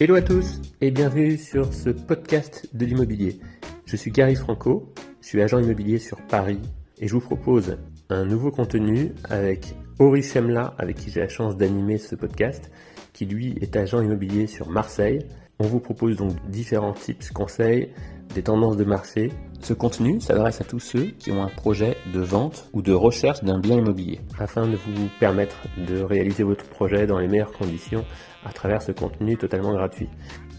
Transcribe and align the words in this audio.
Hello 0.00 0.16
à 0.16 0.22
tous 0.22 0.60
et 0.82 0.90
bienvenue 0.90 1.38
sur 1.38 1.72
ce 1.72 1.88
podcast 1.88 2.68
de 2.74 2.84
l'immobilier. 2.84 3.38
Je 3.86 3.96
suis 3.96 4.10
Gary 4.10 4.34
Franco, 4.34 4.92
je 5.22 5.28
suis 5.28 5.40
agent 5.40 5.60
immobilier 5.60 5.98
sur 5.98 6.20
Paris 6.26 6.60
et 6.98 7.08
je 7.08 7.14
vous 7.14 7.20
propose 7.20 7.78
un 8.10 8.26
nouveau 8.26 8.50
contenu 8.50 9.12
avec 9.30 9.74
Ori 9.98 10.22
Chemla 10.22 10.74
avec 10.78 10.96
qui 10.96 11.10
j'ai 11.10 11.20
la 11.20 11.28
chance 11.28 11.56
d'animer 11.56 11.96
ce 11.96 12.16
podcast 12.16 12.70
qui 13.12 13.24
lui 13.24 13.56
est 13.62 13.76
agent 13.76 14.02
immobilier 14.02 14.46
sur 14.46 14.68
Marseille. 14.68 15.20
On 15.58 15.64
vous 15.64 15.80
propose 15.80 16.16
donc 16.16 16.32
différents 16.48 16.92
tips, 16.92 17.30
conseils, 17.30 17.90
des 18.34 18.42
tendances 18.42 18.76
de 18.76 18.84
marché. 18.84 19.30
Ce 19.60 19.72
contenu 19.72 20.20
s'adresse 20.20 20.60
à 20.60 20.64
tous 20.64 20.80
ceux 20.80 21.06
qui 21.18 21.30
ont 21.30 21.42
un 21.42 21.48
projet 21.48 21.96
de 22.12 22.20
vente 22.20 22.68
ou 22.72 22.82
de 22.82 22.92
recherche 22.92 23.42
d'un 23.44 23.58
bien 23.58 23.78
immobilier 23.78 24.20
afin 24.38 24.66
de 24.66 24.76
vous 24.76 25.08
permettre 25.20 25.56
de 25.88 26.02
réaliser 26.02 26.42
votre 26.42 26.64
projet 26.66 27.06
dans 27.06 27.18
les 27.18 27.28
meilleures 27.28 27.52
conditions 27.52 28.04
à 28.44 28.52
travers 28.52 28.82
ce 28.82 28.92
contenu 28.92 29.36
totalement 29.36 29.72
gratuit. 29.72 30.08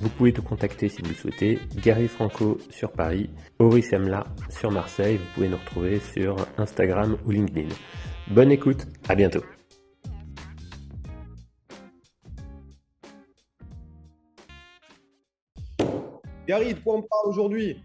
Vous 0.02 0.09
pouvez 0.09 0.34
te 0.34 0.41
contacter 0.41 0.89
si 0.89 1.02
vous 1.02 1.09
le 1.09 1.16
souhaitez, 1.16 1.59
Gary 1.84 2.08
Franco 2.08 2.58
sur 2.70 2.91
Paris, 2.91 3.30
Ori 3.59 3.84
Semla 3.84 4.25
sur 4.50 4.72
Marseille, 4.72 5.17
vous 5.17 5.34
pouvez 5.36 5.50
nous 5.50 5.58
retrouver 5.58 6.00
sur 6.00 6.36
Instagram 6.58 7.17
ou 7.25 7.31
LinkedIn. 7.31 7.70
Bonne 8.30 8.52
écoute, 8.52 8.88
à 9.08 9.16
bientôt. 9.16 9.44
Gary, 16.48 16.76
de 16.76 16.80
quoi 16.80 16.96
on 16.96 17.02
parle 17.02 17.28
aujourd'hui? 17.28 17.78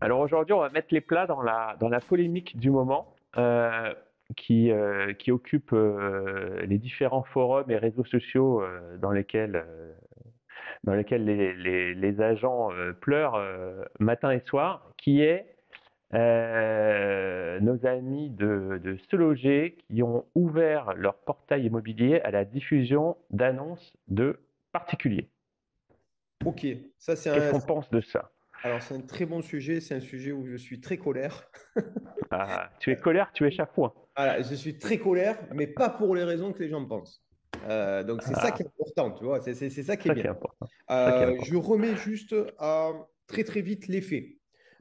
Alors 0.00 0.20
aujourd'hui, 0.20 0.52
on 0.52 0.60
va 0.60 0.70
mettre 0.70 0.88
les 0.92 1.00
plats 1.00 1.26
dans 1.26 1.42
la, 1.42 2.00
polémique 2.08 2.56
du 2.58 2.70
moment. 2.70 3.14
Euh, 3.36 3.92
qui, 4.36 4.70
euh, 4.70 5.12
qui 5.12 5.32
occupe 5.32 5.72
euh, 5.72 6.64
les 6.64 6.78
différents 6.78 7.24
forums 7.24 7.68
et 7.68 7.76
réseaux 7.76 8.04
sociaux 8.04 8.62
dans 9.00 9.10
lesquels, 9.10 9.64
dans 10.84 10.94
lesquels 10.94 11.24
les, 11.24 11.52
les, 11.54 11.94
les 11.94 12.20
agents 12.20 12.70
pleurent 13.00 13.44
matin 13.98 14.30
et 14.30 14.38
soir, 14.46 14.92
qui 14.96 15.20
est 15.22 15.46
nos 16.12 17.86
amis 17.86 18.30
de, 18.30 18.80
de 18.82 18.96
Se 19.10 19.16
Loger 19.16 19.76
qui 19.88 20.04
ont 20.04 20.24
ouvert 20.36 20.94
leur 20.94 21.14
portail 21.14 21.66
immobilier 21.66 22.20
à 22.20 22.30
la 22.30 22.44
diffusion 22.44 23.16
d'annonces 23.30 23.96
de 24.06 24.38
particuliers. 24.70 25.28
Ok, 26.44 26.66
ça 26.98 27.16
c'est 27.16 27.32
Qu'est-ce 27.32 27.50
qu'on 27.50 27.60
pense 27.60 27.90
de 27.90 28.00
ça? 28.00 28.32
Alors, 28.62 28.82
c'est 28.82 28.94
un 28.94 29.00
très 29.00 29.26
bon 29.26 29.42
sujet. 29.42 29.80
C'est 29.80 29.94
un 29.94 30.00
sujet 30.00 30.32
où 30.32 30.46
je 30.46 30.56
suis 30.56 30.80
très 30.80 30.98
colère. 30.98 31.50
ah, 32.30 32.70
tu 32.78 32.90
es 32.90 32.96
colère, 32.96 33.30
tu 33.32 33.46
es 33.46 33.50
point. 33.74 33.92
Voilà, 34.16 34.42
je 34.42 34.54
suis 34.54 34.78
très 34.78 34.98
colère, 34.98 35.38
mais 35.54 35.66
pas 35.66 35.88
pour 35.88 36.14
les 36.14 36.24
raisons 36.24 36.52
que 36.52 36.62
les 36.62 36.68
gens 36.68 36.84
pensent. 36.84 37.22
Euh, 37.66 38.02
donc, 38.04 38.22
c'est 38.22 38.34
ça 38.34 38.46
ah. 38.48 38.50
qui 38.52 38.62
est 38.62 38.66
important, 38.66 39.12
tu 39.12 39.24
vois. 39.24 39.40
C'est 39.40 39.54
ça 39.54 39.96
qui 39.96 40.08
est 40.08 40.14
bien. 40.14 40.36
Euh, 40.90 41.36
je 41.42 41.56
remets 41.56 41.96
juste 41.96 42.32
euh, 42.32 42.92
très, 43.26 43.44
très 43.44 43.60
vite 43.60 43.86
les 43.88 44.00
faits. 44.00 44.26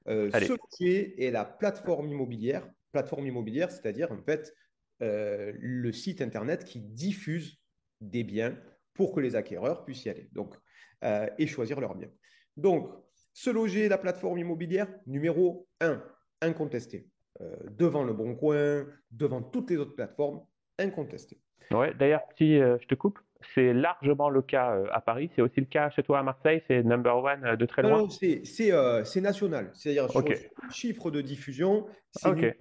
ce 0.07 0.57
qui 0.77 0.89
est 0.89 1.31
la 1.31 1.45
plateforme 1.45 2.09
immobilière. 2.09 2.67
Plateforme 2.91 3.27
immobilière, 3.27 3.71
c'est-à-dire, 3.71 4.11
en 4.11 4.21
fait, 4.21 4.53
le 4.99 5.91
site 5.91 6.21
Internet 6.21 6.63
qui 6.63 6.79
diffuse 6.81 7.59
des 8.01 8.23
biens 8.23 8.57
pour 8.93 9.13
que 9.13 9.19
les 9.21 9.35
acquéreurs 9.35 9.85
puissent 9.85 10.05
y 10.05 10.09
aller 10.09 10.29
donc, 10.33 10.55
et 11.01 11.47
choisir 11.47 11.79
leurs 11.79 11.95
biens. 11.95 12.09
Donc, 12.57 12.89
se 13.33 13.49
loger, 13.49 13.87
la 13.87 13.97
plateforme 13.97 14.37
immobilière, 14.37 14.87
numéro 15.07 15.67
1, 15.81 16.03
incontesté. 16.41 17.07
Euh, 17.41 17.55
devant 17.77 18.03
le 18.03 18.11
Bon 18.11 18.35
Coin, 18.35 18.85
devant 19.11 19.41
toutes 19.41 19.69
les 19.69 19.77
autres 19.77 19.95
plateformes, 19.95 20.41
incontesté. 20.77 21.39
Ouais, 21.71 21.93
d'ailleurs, 21.93 22.23
si 22.37 22.59
euh, 22.59 22.77
je 22.81 22.87
te 22.87 22.95
coupe, 22.95 23.17
c'est 23.55 23.71
largement 23.71 24.29
le 24.29 24.41
cas 24.41 24.75
euh, 24.75 24.87
à 24.91 24.99
Paris. 24.99 25.31
C'est 25.35 25.41
aussi 25.41 25.61
le 25.61 25.67
cas 25.67 25.89
chez 25.91 26.03
toi 26.03 26.19
à 26.19 26.23
Marseille. 26.23 26.61
C'est 26.67 26.83
number 26.83 27.15
one 27.15 27.55
de 27.55 27.65
très 27.65 27.81
loin. 27.81 27.99
Non, 27.99 28.09
c'est 28.09 29.21
national. 29.21 29.71
C'est-à-dire 29.73 30.09
sur 30.11 30.21
le 30.21 30.35
chiffre 30.71 31.11
de 31.11 31.21
diffusion, 31.21 31.87
c'est 32.11 32.27
okay. 32.27 32.57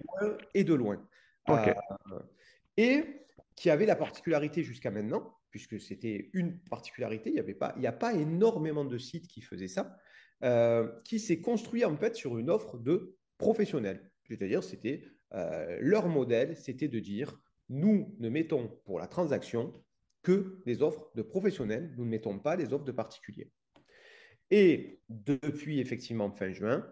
et 0.53 0.63
de 0.63 0.73
loin. 0.73 1.05
et 2.77 3.03
qui 3.57 3.69
avait 3.69 3.85
la 3.85 3.97
particularité 3.97 4.63
jusqu'à 4.63 4.91
maintenant, 4.91 5.35
puisque 5.51 5.79
c'était 5.79 6.29
une 6.33 6.59
particularité, 6.59 7.29
il 7.29 7.33
n'y 7.33 7.39
avait 7.39 7.53
pas, 7.53 7.73
il 7.75 7.81
n'y 7.81 7.87
a 7.87 7.91
pas 7.91 8.13
énormément 8.13 8.85
de 8.85 8.97
sites 8.97 9.27
qui 9.27 9.41
faisaient 9.41 9.67
ça. 9.67 9.97
Euh, 10.41 10.87
qui 11.03 11.19
s'est 11.19 11.41
construit 11.41 11.83
en 11.83 11.97
fait 11.97 12.15
sur 12.15 12.37
une 12.37 12.49
offre 12.49 12.77
de 12.77 13.17
professionnels. 13.37 14.09
C'est-à-dire, 14.25 14.63
c'était 14.63 15.03
euh, 15.33 15.77
leur 15.81 16.07
modèle, 16.07 16.55
c'était 16.55 16.87
de 16.87 16.99
dire, 16.99 17.37
nous 17.67 18.15
ne 18.19 18.29
mettons 18.29 18.69
pour 18.85 18.99
la 18.99 19.07
transaction 19.07 19.73
que 20.23 20.61
des 20.65 20.81
offres 20.81 21.11
de 21.15 21.23
professionnels, 21.23 21.93
nous 21.97 22.05
ne 22.05 22.09
mettons 22.09 22.39
pas 22.39 22.55
les 22.55 22.71
offres 22.71 22.85
de 22.85 22.93
particuliers. 22.93 23.51
Et 24.49 25.01
depuis 25.09 25.81
effectivement 25.81 26.31
fin 26.31 26.53
juin, 26.53 26.89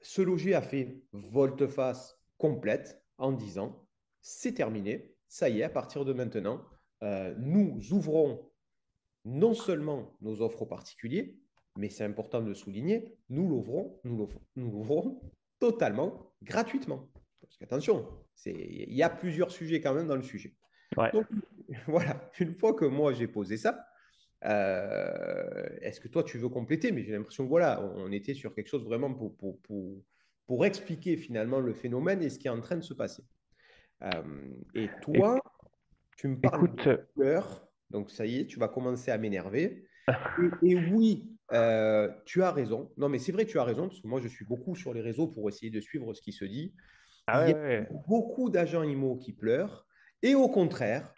ce 0.00 0.22
loger 0.22 0.54
a 0.54 0.62
fait 0.62 1.02
volte-face 1.10 2.16
complète 2.36 3.02
en 3.16 3.32
disant, 3.32 3.88
c'est 4.20 4.54
terminé, 4.54 5.16
ça 5.26 5.48
y 5.48 5.60
est, 5.60 5.64
à 5.64 5.68
partir 5.68 6.04
de 6.04 6.12
maintenant, 6.12 6.64
euh, 7.02 7.34
nous 7.38 7.80
ouvrons 7.92 8.50
non 9.24 9.54
seulement 9.54 10.16
nos 10.20 10.40
offres 10.42 10.62
aux 10.62 10.66
particuliers, 10.66 11.38
mais 11.76 11.90
c'est 11.90 12.04
important 12.04 12.40
de 12.40 12.48
le 12.48 12.54
souligner, 12.54 13.16
nous 13.28 13.48
l'ouvrons, 13.48 14.00
nous 14.04 14.28
l'ouvrons 14.56 15.20
totalement 15.58 16.32
gratuitement. 16.42 17.08
Parce 17.40 17.56
qu'attention, 17.56 18.06
il 18.46 18.94
y 18.94 19.02
a 19.02 19.10
plusieurs 19.10 19.50
sujets 19.50 19.80
quand 19.80 19.94
même 19.94 20.06
dans 20.06 20.16
le 20.16 20.22
sujet. 20.22 20.54
Donc, 21.12 21.26
voilà, 21.86 22.30
une 22.40 22.54
fois 22.54 22.74
que 22.74 22.84
moi 22.84 23.12
j'ai 23.12 23.28
posé 23.28 23.56
ça, 23.56 23.86
euh, 24.44 25.68
est-ce 25.80 26.00
que 26.00 26.08
toi 26.08 26.22
tu 26.22 26.38
veux 26.38 26.48
compléter? 26.48 26.92
Mais 26.92 27.02
j'ai 27.04 27.12
l'impression 27.12 27.44
que 27.44 27.48
voilà, 27.48 27.82
on 27.96 28.12
était 28.12 28.34
sur 28.34 28.54
quelque 28.54 28.68
chose 28.68 28.84
vraiment 28.84 29.12
pour, 29.12 29.36
pour, 29.36 29.60
pour, 29.62 30.02
pour, 30.46 30.66
expliquer 30.66 31.16
finalement 31.16 31.60
le 31.60 31.74
phénomène 31.74 32.22
et 32.22 32.30
ce 32.30 32.38
qui 32.38 32.46
est 32.46 32.50
en 32.50 32.60
train 32.60 32.76
de 32.76 32.82
se 32.82 32.94
passer. 32.94 33.24
Euh, 34.02 34.52
et 34.74 34.88
toi, 35.02 35.40
tu 36.18 36.26
me 36.26 36.38
parles 36.38 36.74
de 36.74 37.06
couleur, 37.14 37.68
donc 37.90 38.10
ça 38.10 38.26
y 38.26 38.40
est, 38.40 38.46
tu 38.46 38.58
vas 38.58 38.68
commencer 38.68 39.12
à 39.12 39.18
m'énerver. 39.18 39.86
et, 40.62 40.74
oui, 40.74 41.30
euh, 41.52 42.10
tu 42.26 42.42
as 42.42 42.50
raison. 42.50 42.90
Non, 42.96 43.08
mais 43.08 43.20
c'est 43.20 43.30
vrai, 43.30 43.46
tu 43.46 43.58
as 43.58 43.64
raison, 43.64 43.88
parce 43.88 44.00
que 44.00 44.08
moi, 44.08 44.20
je 44.20 44.26
suis 44.26 44.44
beaucoup 44.44 44.74
sur 44.74 44.92
les 44.92 45.00
réseaux 45.00 45.28
pour 45.28 45.48
essayer 45.48 45.70
de 45.70 45.80
suivre 45.80 46.12
ce 46.14 46.20
qui 46.20 46.32
se 46.32 46.44
dit. 46.44 46.74
Ah 47.28 47.48
il 47.48 47.50
y 47.50 47.54
a 47.54 47.86
beaucoup 48.08 48.50
d'agents 48.50 48.82
IMO 48.82 49.16
qui 49.16 49.32
pleurent. 49.32 49.86
Et 50.22 50.34
au 50.34 50.48
contraire, 50.48 51.14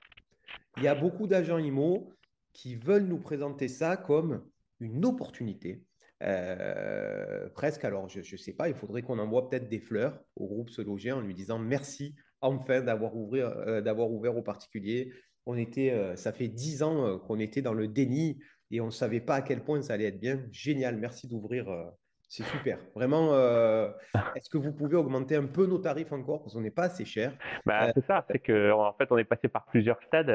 il 0.77 0.83
y 0.83 0.89
a 0.89 0.95
beaucoup 0.95 1.27
d'agents 1.27 1.59
IMO 1.59 2.13
qui 2.53 2.77
veulent 2.77 3.07
nous 3.07 3.21
présenter 3.21 3.69
ça 3.69 3.97
comme 3.97 4.45
une 4.81 5.07
opportunité. 5.07 5.83
Euh, 6.23 7.49
presque, 7.55 7.85
alors 7.85 8.09
je 8.11 8.19
ne 8.19 8.37
sais 8.37 8.53
pas, 8.53 8.69
il 8.69 8.75
faudrait 8.75 9.01
qu'on 9.01 9.19
envoie 9.19 9.49
peut-être 9.49 9.69
des 9.69 9.81
fleurs 9.81 10.21
au 10.37 10.47
groupe 10.47 10.69
Se 10.69 10.83
Loger 10.83 11.13
en 11.13 11.21
lui 11.21 11.33
disant 11.33 11.59
merci 11.59 12.15
enfin 12.41 12.81
d'avoir 12.81 13.13
euh, 13.15 13.81
d'avoir 13.81 14.11
ouvert 14.11 14.37
aux 14.37 14.43
particuliers. 14.43 15.13
On 15.47 15.57
était, 15.57 16.17
ça 16.17 16.33
fait 16.33 16.49
dix 16.49 16.83
ans 16.83 17.19
qu'on 17.19 17.41
était 17.41 17.63
dans 17.63 17.73
le 17.73 17.89
déni 17.89 18.39
et 18.71 18.81
on 18.81 18.87
ne 18.87 18.91
savait 18.91 19.21
pas 19.21 19.37
à 19.37 19.43
quel 19.43 19.61
point 19.61 19.83
ça 19.83 19.95
allait 19.95 20.05
être 20.05 20.21
bien. 20.21 20.41
Génial, 20.53 20.97
merci 20.97 21.29
d'ouvrir. 21.29 21.69
Euh, 21.69 21.85
c'est 22.29 22.45
super. 22.45 22.79
Vraiment, 22.95 23.33
euh, 23.33 23.91
est-ce 24.37 24.49
que 24.49 24.59
vous 24.59 24.73
pouvez 24.73 24.97
augmenter 24.97 25.35
un 25.35 25.47
peu 25.47 25.67
nos 25.67 25.79
tarifs 25.79 26.13
encore? 26.13 26.43
Parce 26.43 26.55
qu'on 26.55 26.61
n'est 26.61 26.71
pas 26.71 26.85
assez 26.85 27.05
cher 27.05 27.33
bah, 27.67 27.87
euh, 27.87 27.93
C'est 27.95 28.07
ça, 28.07 28.25
c'est 28.31 28.39
qu'en 28.39 28.93
fait, 28.93 29.11
on 29.11 29.19
est 29.19 29.25
passé 29.25 29.49
par 29.49 29.67
plusieurs 29.67 30.01
stades. 30.05 30.33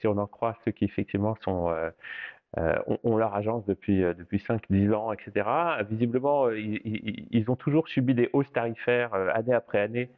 si 0.00 0.08
on 0.08 0.18
en 0.18 0.26
croit 0.26 0.56
ceux 0.64 0.72
qui 0.72 0.84
effectivement 0.84 1.36
sont, 1.42 1.72
ont, 2.56 3.16
leur 3.16 3.36
agence 3.36 3.64
depuis, 3.66 4.00
depuis 4.00 4.38
5-10 4.38 4.92
ans, 4.92 5.12
etc. 5.12 5.48
Visiblement, 5.88 6.50
ils, 6.50 7.44
ont 7.46 7.56
toujours 7.56 7.86
subi 7.86 8.14
des 8.14 8.28
hausses 8.32 8.52
tarifaires 8.52 9.14
année 9.14 9.54
après 9.54 9.78
année. 9.78 10.10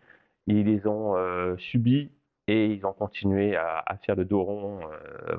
Ils 0.51 0.67
les 0.67 0.87
ont 0.87 1.17
subis 1.59 2.11
et 2.49 2.67
ils 2.67 2.85
ont 2.87 2.93
continué 2.93 3.57
à, 3.57 3.97
faire 4.05 4.17
le 4.17 4.25
dos 4.25 4.43
rond 4.43 4.81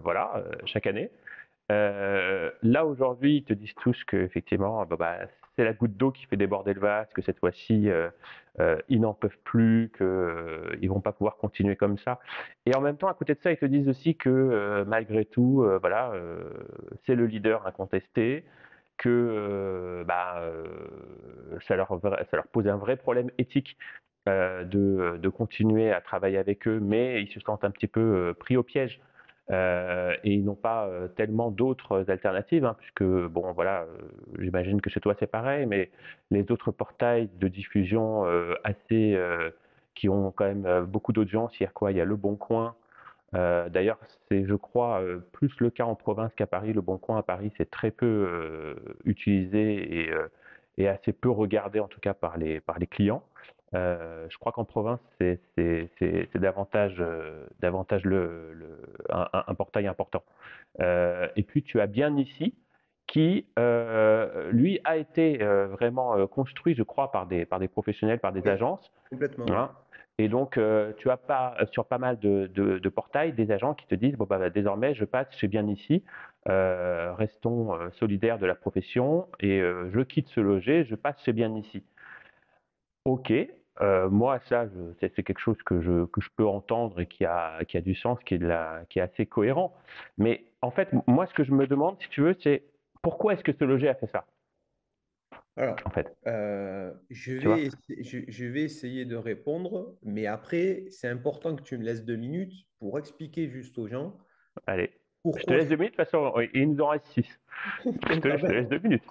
voilà, 0.02 0.44
chaque 0.66 0.88
année. 0.88 1.12
Euh, 1.72 2.52
là 2.64 2.86
aujourd'hui, 2.86 3.38
ils 3.38 3.44
te 3.44 3.54
disent 3.54 3.76
tous 3.82 4.04
que 4.06 4.18
effectivement, 4.18 4.86
bah, 4.86 4.98
bah, 4.98 5.18
c'est 5.56 5.64
la 5.64 5.74
goutte 5.74 5.96
d'eau 5.96 6.12
qui 6.12 6.26
fait 6.26 6.36
déborder 6.38 6.74
le 6.74 6.82
vase, 6.82 7.08
que 7.14 7.22
cette 7.22 7.40
fois-ci, 7.40 7.90
euh, 7.90 8.10
euh, 8.60 8.78
ils 8.90 9.00
n'en 9.00 9.14
peuvent 9.14 9.38
plus, 9.46 9.92
qu'ils 9.98 10.06
ne 10.06 10.90
vont 10.90 11.00
pas 11.02 11.14
pouvoir 11.14 11.38
continuer 11.38 11.76
comme 11.76 11.98
ça. 11.98 12.20
Et 12.66 12.76
en 12.76 12.82
même 12.82 12.98
temps, 12.98 13.08
à 13.08 13.14
côté 13.14 13.36
de 13.36 13.40
ça, 13.42 13.52
ils 13.52 13.58
te 13.58 13.66
disent 13.66 13.88
aussi 13.88 14.16
que 14.18 14.84
malgré 14.88 15.26
tout, 15.26 15.66
voilà, 15.82 16.14
c'est 17.06 17.16
le 17.16 17.26
leader 17.26 17.66
incontesté, 17.66 18.44
que 18.98 20.04
bah, 20.08 20.42
ça, 21.68 21.76
leur, 21.76 22.00
ça 22.02 22.38
leur 22.38 22.48
pose 22.48 22.68
un 22.68 22.78
vrai 22.78 22.98
problème 22.98 23.32
éthique 23.38 23.78
de, 24.28 25.18
de, 25.18 25.30
continuer 25.30 25.92
à 25.92 26.02
travailler 26.02 26.38
avec 26.38 26.68
eux, 26.68 26.80
mais 26.80 27.22
ils 27.24 27.32
se 27.32 27.40
sentent 27.40 27.64
un 27.64 27.72
petit 27.72 27.88
peu 27.88 28.36
pris 28.40 28.56
au 28.56 28.64
piège 28.64 29.02
et 29.50 30.20
ils 30.24 30.46
n'ont 30.46 30.56
pas 30.56 30.88
tellement 31.16 31.50
d'autres 31.50 32.10
alternatives, 32.10 32.64
hein, 32.66 32.76
puisque, 32.78 33.04
bon, 33.04 33.52
voilà, 33.54 33.86
j'imagine 34.40 34.80
que 34.80 34.90
chez 34.90 35.00
toi 35.00 35.16
c'est 35.20 35.28
pareil, 35.28 35.66
mais 35.66 35.90
les 36.30 36.52
autres 36.52 36.72
portails 36.72 37.30
de 37.40 37.48
diffusion 37.48 38.26
assez, 38.64 39.20
qui 39.96 40.08
ont 40.08 40.32
quand 40.32 40.46
même 40.46 40.86
beaucoup 40.86 41.14
d'audience, 41.14 41.52
il 41.60 41.64
y 41.64 41.66
a 41.66 41.72
quoi? 41.72 41.92
Il 41.92 41.98
y 41.98 42.02
a 42.02 42.06
Le 42.06 42.16
Bon 42.16 42.36
Coin, 42.36 42.76
euh, 43.34 43.70
d'ailleurs, 43.70 43.98
c'est, 44.30 44.46
je 44.46 44.56
crois, 44.56 45.02
euh, 45.02 45.20
plus 45.32 45.52
le 45.60 45.70
cas 45.70 45.86
en 45.86 45.96
province 45.96 46.34
qu'à 46.36 46.48
Paris. 46.48 46.74
Le 46.74 46.82
Bon 46.82 46.98
Coin 46.98 47.18
à 47.18 47.24
Paris, 47.24 47.52
c'est 47.58 47.70
très 47.70 47.92
peu 47.92 48.06
euh, 48.06 48.76
utilisé 49.06 50.10
et, 50.78 50.88
assez 50.88 51.14
peu 51.14 51.30
regardé, 51.30 51.80
en 51.80 51.88
tout 51.88 52.00
cas 52.00 52.16
par 52.16 52.38
les, 52.38 52.60
par 52.60 52.80
les 52.80 52.88
clients. 52.88 53.24
Je 53.74 54.38
crois 54.38 54.52
qu'en 54.52 54.66
province, 54.66 55.00
c'est, 55.20 56.30
davantage, 56.36 57.04
davantage 57.60 58.04
le, 58.04 58.78
un, 59.10 59.56
portail 59.56 59.88
important. 59.88 60.24
et 60.80 61.44
puis, 61.48 61.64
tu 61.64 61.80
as 61.80 61.88
bien 61.88 62.16
ici 62.18 62.56
qui, 63.08 63.46
lui, 64.52 64.80
a 64.84 64.98
été 64.98 65.38
vraiment 65.38 66.28
construit, 66.28 66.76
je 66.76 66.84
crois, 66.84 67.12
par 67.12 67.28
des, 67.28 67.46
par 67.46 67.60
des 67.60 67.68
professionnels, 67.68 68.20
par 68.20 68.34
des 68.34 68.48
agences. 68.48 68.92
Complètement. 69.10 69.46
Hein. 69.50 69.72
Et 70.22 70.30
donc, 70.30 70.58
euh, 70.58 70.94
tu 70.98 71.10
as 71.10 71.18
pas, 71.18 71.56
euh, 71.60 71.66
sur 71.72 71.86
pas 71.86 71.98
mal 71.98 72.20
de, 72.20 72.90
portails 72.90 73.34
des 73.34 73.52
agents 73.52 73.74
qui 73.74 73.88
te 73.88 73.96
disent 73.96 74.16
bon, 74.18 74.26
bah, 74.26 74.52
désormais, 74.52 74.94
je 74.94 75.04
passe 75.04 75.28
chez 75.38 75.48
Bien 75.48 75.68
Ici, 75.68 76.04
euh, 76.48 77.14
restons 77.16 77.72
solidaires 77.94 78.38
de 78.38 78.46
la 78.46 78.54
profession 78.54 79.28
et 79.40 79.60
je 79.60 80.02
quitte 80.02 80.28
ce 80.30 80.40
loger, 80.40 80.86
je 80.86 80.96
passe 80.96 81.20
chez 81.24 81.34
Bien 81.34 81.56
Ici. 81.56 81.84
Ok, 83.06 83.34
moi, 84.10 84.40
ça, 84.48 84.68
c'est 85.00 85.24
quelque 85.24 85.40
chose 85.40 85.58
que 85.66 85.82
je, 85.82 86.06
que 86.06 86.22
je 86.22 86.30
peux 86.36 86.46
entendre 86.46 87.00
et 87.00 87.08
qui 87.08 87.26
a, 87.26 87.64
qui 87.66 87.78
a 87.78 87.82
du 87.82 87.96
sens, 87.96 88.20
qui 88.26 88.36
est, 88.36 88.38
la, 88.38 88.84
qui 88.90 89.00
est 89.00 89.02
assez 89.02 89.26
cohérent. 89.26 89.76
Mais 90.18 90.46
en 90.62 90.72
fait, 90.72 90.90
moi, 91.08 91.26
ce 91.28 91.34
que 91.34 91.44
je 91.44 91.52
me 91.52 91.68
demande, 91.68 91.98
si 92.02 92.10
tu 92.10 92.22
veux, 92.22 92.36
c'est 92.44 92.64
pourquoi 93.02 93.34
est-ce 93.34 93.44
que 93.44 93.54
ce 93.54 93.64
loger 93.64 93.90
a 93.90 93.96
fait 93.96 94.08
ça? 94.08 94.26
Alors, 95.58 95.76
en 95.86 95.90
fait. 95.90 96.16
Euh, 96.28 96.94
je, 97.10 97.34
vais 97.34 97.70
je, 98.00 98.46
vais 98.46 98.62
essayer 98.64 99.06
de 99.06 99.16
répondre, 99.16 99.98
mais 100.04 100.26
après, 100.26 100.86
c'est 100.90 101.08
important 101.08 101.56
que 101.56 101.62
tu 101.62 101.78
me 101.78 101.84
laisses 101.84 102.06
deux 102.06 102.16
minutes 102.16 102.54
pour 102.80 102.98
expliquer 102.98 103.50
juste 103.50 103.78
aux 103.78 103.88
gens. 103.88 104.18
Allez. 104.66 104.92
Je 105.26 105.44
te 105.44 105.54
laisse 105.54 105.68
deux 105.68 105.76
minutes, 105.76 105.98
de 105.98 106.04
toute 106.04 106.10
façon, 106.10 106.34
il 106.54 106.72
nous 106.72 106.82
en 106.82 106.90
reste 106.90 107.06
six. 107.08 107.40
je, 107.86 108.20
te, 108.20 108.48
laisse 108.48 108.70
deux 108.70 108.80
minutes. 108.80 109.04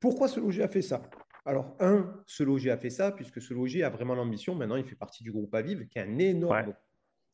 Pourquoi 0.00 0.28
ce 0.28 0.40
loger 0.40 0.62
a 0.62 0.68
fait 0.68 0.82
ça? 0.82 1.02
Alors, 1.46 1.76
un, 1.80 2.22
ce 2.26 2.42
loger 2.42 2.70
a 2.70 2.76
fait 2.76 2.90
ça, 2.90 3.12
puisque 3.12 3.40
ce 3.40 3.54
loger 3.54 3.84
a 3.84 3.88
vraiment 3.88 4.14
l'ambition. 4.14 4.54
Maintenant, 4.54 4.76
il 4.76 4.84
fait 4.84 4.96
partie 4.96 5.22
du 5.22 5.32
groupe 5.32 5.54
Aviv, 5.54 5.86
qui 5.86 5.98
est 5.98 6.02
un 6.02 6.18
énorme 6.18 6.74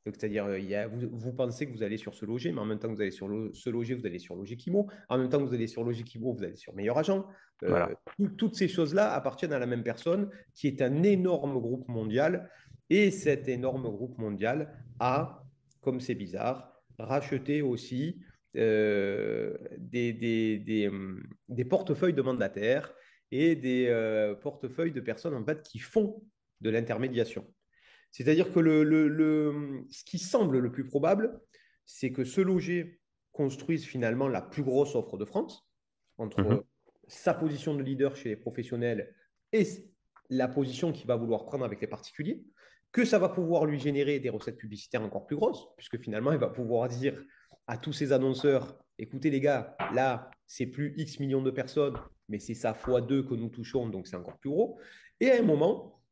c'est-à-dire, 0.05 0.47
euh, 0.47 0.87
vous, 0.89 1.09
vous, 1.13 1.33
pensez 1.33 1.67
que 1.67 1.73
vous 1.73 1.83
allez 1.83 1.97
sur 1.97 2.15
ce 2.15 2.27
loger, 2.27 2.51
mais 2.51 2.61
en 2.61 2.65
même 2.65 2.79
temps 2.79 2.89
que 2.89 2.95
vous 2.95 3.01
allez 3.01 3.13
sur 3.13 3.29
ce 3.53 3.71
loger, 3.71 3.95
vous 3.95 4.05
allez 4.05 4.19
sur 4.19 4.35
Logikimo. 4.35 4.89
En 5.09 5.19
même 5.19 5.29
temps 5.29 5.39
que 5.39 5.45
vous 5.45 5.55
allez 5.55 5.69
sur 5.69 5.85
Logikimo, 5.85 6.33
vous 6.33 6.43
allez 6.43 6.57
sur 6.57 6.75
Meilleur 6.75 6.99
Agent. 6.99 7.25
Euh, 7.63 7.87
toutes 8.37 8.57
ces 8.57 8.67
choses-là 8.67 9.13
appartiennent 9.15 9.53
à 9.53 9.61
la 9.61 9.67
même 9.67 9.85
personne, 9.85 10.29
qui 10.55 10.67
est 10.67 10.83
un 10.83 11.05
énorme 11.05 11.61
groupe 11.61 11.89
mondial. 11.89 12.51
Et 12.91 13.13
cet 13.13 13.49
énorme 13.49 13.85
groupe 13.85 14.19
mondial 14.19 14.77
a, 14.99 15.45
comme 15.81 16.01
c'est 16.01 16.17
bizarre, 16.17 16.83
racheté 16.99 17.63
aussi 17.63 18.21
euh, 18.57 19.57
des, 19.79 20.13
des, 20.13 20.89
hum, 20.89 21.23
des, 21.49 21.65
portefeuilles 21.65 22.13
de 22.13 22.23
mandataires 22.23 22.93
et 23.33 23.57
des 23.57 24.35
portefeuilles 24.43 24.93
de 24.93 25.01
personnes 25.01 25.35
en 25.35 25.45
fait 25.45 25.63
qui 25.63 25.81
font 25.81 26.23
de 26.61 26.71
l'intermédiation. 26.71 27.45
C'est-à-dire 28.13 28.53
que 28.53 28.61
le, 28.61 29.85
ce 29.91 30.05
qui 30.05 30.19
semble 30.19 30.59
le 30.59 30.71
plus 30.71 30.85
probable, 30.85 31.41
c'est 31.87 32.13
que 32.13 32.25
ce 32.25 32.41
loger 32.41 33.01
construise 33.33 33.85
finalement 33.85 34.29
la 34.29 34.43
plus 34.43 34.63
grosse 34.63 34.95
offre 34.95 35.17
de 35.17 35.25
France 35.25 35.67
entre 36.19 36.43
mhm. 36.43 36.63
sa 37.09 37.35
position 37.35 37.75
de 37.75 37.83
leader 37.83 38.15
chez 38.15 38.29
les 38.29 38.37
professionnels 38.37 39.15
et 39.53 39.67
la 40.29 40.47
position 40.47 40.93
qu'il 40.93 41.07
va 41.07 41.17
vouloir 41.17 41.47
prendre 41.47 41.65
avec 41.65 41.81
les 41.81 41.87
particuliers, 41.87 42.45
que 42.93 43.05
ça 43.05 43.19
va 43.19 43.31
pouvoir 43.31 43.65
lui 43.65 43.79
générer 43.79 44.21
des 44.21 44.29
recettes 44.29 44.59
publicitaires 44.59 45.03
encore 45.03 45.27
plus 45.27 45.37
grosses, 45.37 45.67
puisque 45.77 45.99
finalement, 45.99 46.33
il 46.33 46.39
va 46.39 46.49
pouvoir 46.49 46.89
dire 46.89 47.21
à 47.67 47.79
tous 47.79 47.93
ses 47.93 48.13
annonceurs, 48.13 48.79
écoutez 48.99 49.31
les 49.31 49.41
gars, 49.41 49.77
là, 49.95 50.31
c'est 50.47 50.67
plus 50.67 50.95
X 50.99 51.19
millions 51.19 51.43
de 51.43 51.51
personnes, 51.51 51.97
mais 52.33 52.39
c'est 52.39 52.55
fois 52.75 53.03
deux 53.03 53.23
que 53.23 53.35
nous 53.35 53.51
touchons, 53.51 53.89
donc 53.89 54.07
c'est 54.07 54.17
encore 54.17 54.39
plus 54.39 54.49
gros. 54.49 54.79
Et 55.21 55.31
à 55.31 55.39
un 55.39 55.43
moment, 55.43 56.03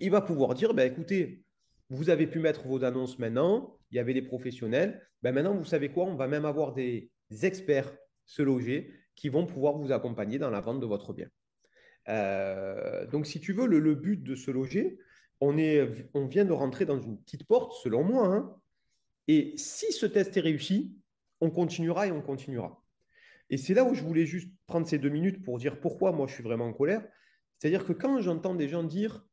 il 0.00 0.12
va 0.12 0.20
pouvoir 0.20 0.54
dire, 0.54 0.72
ben, 0.72 0.90
écoutez, 0.90 1.42
vous 1.90 2.10
avez 2.10 2.28
pu 2.28 2.38
mettre 2.38 2.68
vos 2.68 2.84
annonces 2.84 3.18
maintenant, 3.18 3.76
il 3.90 3.96
y 3.96 3.98
avait 3.98 4.14
des 4.14 4.22
professionnels, 4.22 5.04
ben 5.22 5.32
maintenant, 5.32 5.54
vous 5.54 5.64
savez 5.64 5.88
quoi, 5.88 6.04
on 6.04 6.14
va 6.14 6.28
même 6.28 6.44
avoir 6.44 6.72
des 6.72 7.10
experts 7.42 7.92
se 8.24 8.40
loger 8.40 8.94
qui 9.16 9.30
vont 9.30 9.46
pouvoir 9.46 9.76
vous 9.78 9.90
accompagner 9.90 10.38
dans 10.38 10.50
la 10.50 10.60
vente 10.60 10.78
de 10.78 10.86
votre 10.86 11.12
bien. 11.12 11.28
Euh, 12.08 13.04
donc, 13.08 13.26
si 13.26 13.40
tu 13.40 13.52
veux, 13.52 13.66
le, 13.66 13.94
but 13.96 14.22
de 14.22 14.36
se 14.36 14.52
loger, 14.52 15.00
on, 15.40 15.58
est, 15.58 16.08
on 16.14 16.26
vient 16.26 16.44
de 16.44 16.52
rentrer 16.52 16.84
dans 16.84 17.00
une 17.00 17.18
petite 17.18 17.48
porte, 17.48 17.72
selon 17.82 18.04
moi. 18.04 18.28
Hein. 18.28 18.54
et 19.26 19.54
si 19.56 19.92
ce 19.92 20.06
test 20.06 20.36
est 20.36 20.40
réussi, 20.40 20.96
on 21.40 21.50
continuera 21.50 22.06
et 22.06 22.12
on 22.12 22.22
continuera. 22.22 22.80
Et 23.50 23.56
c'est 23.56 23.74
là 23.74 23.84
où 23.84 23.94
je 23.94 24.02
voulais 24.02 24.26
juste 24.26 24.50
prendre 24.66 24.86
ces 24.86 24.98
deux 24.98 25.08
minutes 25.08 25.42
pour 25.44 25.58
dire 25.58 25.80
pourquoi 25.80 26.12
moi 26.12 26.26
je 26.26 26.34
suis 26.34 26.42
vraiment 26.42 26.66
en 26.66 26.72
colère. 26.72 27.06
C'est-à-dire 27.58 27.84
que 27.84 27.92
quand 27.92 28.20
j'entends 28.20 28.54
des 28.54 28.68
gens 28.68 28.84
dire 28.84 29.24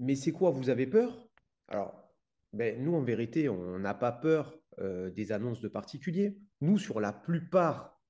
mais 0.00 0.14
c'est 0.14 0.32
quoi, 0.32 0.50
vous 0.50 0.70
avez 0.70 0.86
peur? 0.86 1.28
Alors, 1.68 2.10
ben, 2.52 2.82
nous, 2.82 2.94
en 2.94 3.02
vérité, 3.02 3.48
on 3.48 3.78
n'a 3.78 3.94
pas 3.94 4.12
peur 4.12 4.58
euh, 4.78 5.10
des 5.10 5.30
annonces 5.30 5.60
de 5.60 5.68
particuliers. 5.68 6.38
Nous, 6.62 6.78
sur 6.78 7.00
la 7.00 7.12
plupart 7.12 8.00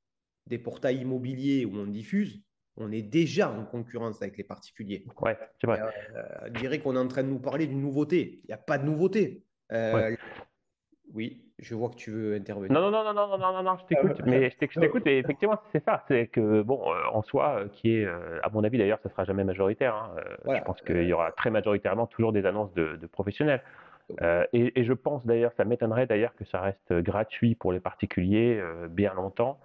des 0.46 0.58
portails 0.58 1.00
immobiliers 1.00 1.64
où 1.64 1.76
on 1.76 1.86
diffuse, 1.86 2.42
on 2.76 2.92
est 2.92 3.02
déjà 3.02 3.50
en 3.50 3.66
concurrence 3.66 4.22
avec 4.22 4.38
les 4.38 4.44
particuliers. 4.44 5.04
Ouais, 5.20 5.36
c'est 5.60 5.66
vrai. 5.66 5.80
Euh, 5.80 6.46
je 6.46 6.60
dirais 6.60 6.78
qu'on 6.78 6.94
est 6.94 7.00
en 7.00 7.08
train 7.08 7.24
de 7.24 7.28
nous 7.28 7.40
parler 7.40 7.66
d'une 7.66 7.82
nouveauté. 7.82 8.40
Il 8.44 8.46
n'y 8.46 8.54
a 8.54 8.58
pas 8.58 8.78
de 8.78 8.86
nouveauté. 8.86 9.44
Euh, 9.72 10.16
oui. 11.12 11.49
Je 11.62 11.74
vois 11.74 11.90
que 11.90 11.96
tu 11.96 12.10
veux 12.10 12.34
intervenir. 12.34 12.72
Non, 12.72 12.90
non, 12.90 13.04
non, 13.04 13.12
non, 13.12 13.28
non, 13.28 13.38
non, 13.38 13.52
non, 13.52 13.62
non 13.62 13.76
je 13.78 13.86
t'écoute. 13.86 14.16
Ah, 14.18 14.24
mais 14.26 14.50
je 14.50 14.80
t'écoute, 14.80 15.06
et 15.06 15.18
effectivement, 15.18 15.58
c'est 15.72 15.84
ça. 15.84 16.04
C'est 16.08 16.28
que, 16.28 16.62
bon, 16.62 16.80
euh, 16.90 16.94
en 17.12 17.22
soi, 17.22 17.56
euh, 17.58 17.68
qui 17.72 17.96
est, 17.96 18.04
euh, 18.04 18.40
à 18.42 18.50
mon 18.50 18.64
avis 18.64 18.78
d'ailleurs, 18.78 18.98
ça 19.02 19.08
ne 19.08 19.12
sera 19.12 19.24
jamais 19.24 19.44
majoritaire. 19.44 19.94
Hein, 19.94 20.54
je 20.54 20.62
pense 20.62 20.80
qu'il 20.82 21.04
y 21.04 21.12
aura 21.12 21.32
très 21.32 21.50
majoritairement 21.50 22.06
toujours 22.06 22.32
des 22.32 22.46
annonces 22.46 22.72
de, 22.74 22.98
professionnels. 23.12 23.62
et, 24.52 24.84
je 24.84 24.92
pense 24.92 25.24
d'ailleurs, 25.26 25.52
ça 25.56 25.64
m'étonnerait 25.64 26.06
d'ailleurs 26.06 26.34
que 26.34 26.44
ça 26.44 26.60
reste 26.60 26.92
gratuit 26.92 27.54
pour 27.54 27.72
les 27.72 27.80
particuliers 27.80 28.62
bien 28.88 29.14
longtemps. 29.14 29.60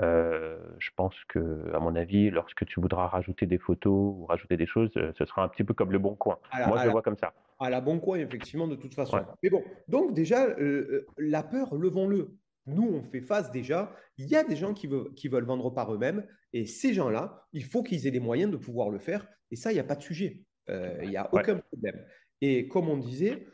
Je 0.00 0.90
pense 0.96 1.14
que, 1.28 1.72
à 1.74 1.78
mon 1.78 1.94
avis, 1.94 2.30
lorsque 2.30 2.64
tu 2.66 2.80
voudras 2.80 3.06
rajouter 3.06 3.46
des 3.46 3.58
photos 3.58 3.92
ou 3.92 4.26
rajouter 4.26 4.56
des 4.56 4.66
choses, 4.66 4.90
ce 4.94 5.24
sera 5.24 5.44
un 5.44 5.48
petit 5.48 5.64
peu 5.64 5.74
comme 5.74 5.92
le 5.92 5.98
bon 5.98 6.14
coin. 6.14 6.38
Moi, 6.66 6.78
je 6.78 6.84
le 6.86 6.90
vois 6.90 7.02
comme 7.02 7.18
ça 7.18 7.32
à 7.60 7.68
la 7.68 7.80
bon 7.80 8.00
coin, 8.00 8.18
effectivement, 8.18 8.66
de 8.66 8.74
toute 8.74 8.94
façon. 8.94 9.20
Mais 9.42 9.50
bon, 9.50 9.62
donc 9.86 10.14
déjà, 10.14 10.46
euh, 10.46 10.58
euh, 10.58 11.06
la 11.18 11.42
peur, 11.42 11.74
levons-le. 11.74 12.34
Nous, 12.66 12.88
on 12.88 13.02
fait 13.02 13.20
face 13.20 13.50
déjà. 13.52 13.94
Il 14.16 14.26
y 14.26 14.34
a 14.34 14.42
des 14.42 14.56
gens 14.56 14.72
qui 14.72 14.86
veulent, 14.86 15.12
qui 15.14 15.28
veulent 15.28 15.44
vendre 15.44 15.70
par 15.70 15.92
eux-mêmes. 15.94 16.26
Et 16.52 16.66
ces 16.66 16.94
gens-là, 16.94 17.46
il 17.52 17.64
faut 17.64 17.82
qu'ils 17.82 18.06
aient 18.06 18.10
les 18.10 18.20
moyens 18.20 18.50
de 18.50 18.56
pouvoir 18.56 18.88
le 18.88 18.98
faire. 18.98 19.26
Et 19.50 19.56
ça, 19.56 19.70
il 19.70 19.74
n'y 19.74 19.80
a 19.80 19.84
pas 19.84 19.94
de 19.94 20.02
sujet. 20.02 20.42
Euh, 20.70 20.98
il 21.02 21.10
n'y 21.10 21.16
a 21.16 21.28
aucun 21.32 21.58
problème. 21.58 22.02
Et 22.40 22.66
comme 22.66 22.88
on 22.88 22.96
disait, 22.96 23.46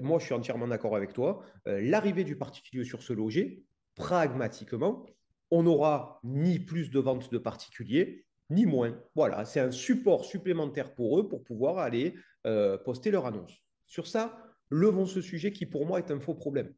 moi, 0.00 0.18
je 0.18 0.26
suis 0.26 0.34
entièrement 0.34 0.68
d'accord 0.68 0.96
avec 0.96 1.12
toi. 1.12 1.42
L'arrivée 1.66 2.24
du 2.24 2.36
particulier 2.36 2.84
sur 2.84 3.02
ce 3.02 3.12
loger, 3.12 3.64
pragmatiquement, 3.96 5.04
on 5.50 5.62
n'aura 5.62 6.20
ni 6.24 6.58
plus 6.58 6.90
de 6.90 6.98
ventes 6.98 7.32
de 7.32 7.38
particuliers, 7.38 8.26
ni 8.50 8.66
moins. 8.66 9.00
Voilà, 9.14 9.44
c'est 9.44 9.60
un 9.60 9.70
support 9.70 10.24
supplémentaire 10.24 10.94
pour 10.94 11.18
eux 11.18 11.28
pour 11.28 11.44
pouvoir 11.44 11.78
aller 11.78 12.14
euh, 12.46 12.76
poster 12.78 13.10
leur 13.10 13.26
annonce. 13.26 13.52
Sur 13.86 14.06
ça, 14.06 14.38
levons 14.70 15.06
ce 15.06 15.20
sujet 15.20 15.52
qui 15.52 15.66
pour 15.66 15.86
moi 15.86 15.98
est 15.98 16.10
un 16.10 16.20
faux 16.20 16.34
problème. 16.34 16.72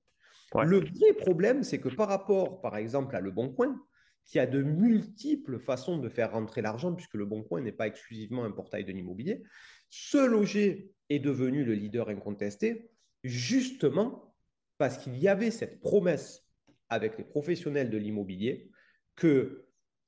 Le 0.55 0.79
vrai 0.79 1.13
problème, 1.19 1.65
c'est 1.65 1.81
que 1.81 1.89
par 1.89 2.09
rapport, 2.09 2.61
par 2.61 2.77
exemple, 2.77 3.17
à 3.17 3.21
Le 3.21 3.31
Bon 3.31 3.53
Coin, 3.53 3.79
qui 4.25 4.39
a 4.39 4.47
de 4.47 4.63
multiples 4.63 5.59
façons 5.59 5.99
de 5.99 6.09
faire 6.09 6.33
rentrer 6.33 6.63
l'argent, 6.63 6.95
puisque 6.95 7.15
Le 7.15 7.27
Bon 7.27 7.43
Coin 7.43 7.61
n'est 7.61 7.73
pas 7.73 7.87
exclusivement 7.87 8.45
un 8.45 8.51
portail 8.51 8.85
de 8.85 8.93
l'immobilier, 8.93 9.43
ce 9.91 10.19
loger 10.19 10.93
est 11.09 11.19
devenu 11.19 11.65
le 11.65 11.75
leader 11.75 12.09
incontesté, 12.09 12.91
justement 13.23 14.35
parce 14.79 14.99
qu'il 14.99 15.17
y 15.17 15.29
avait 15.29 15.51
cette 15.51 15.81
promesse 15.81 16.46
avec 16.89 17.19
les 17.19 17.25
professionnels 17.25 17.91
de 17.91 17.99
l'immobilier 17.99 18.71
que 19.15 19.67